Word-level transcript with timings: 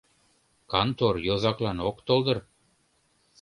Кантор 0.71 1.15
йозаклан 1.27 1.77
ок 1.89 1.97
тол 2.07 2.19
дыр? 2.25 2.37